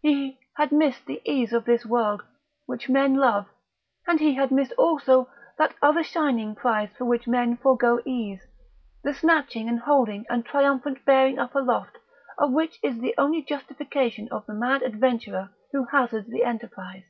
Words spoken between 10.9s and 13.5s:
bearing up aloft of which is the only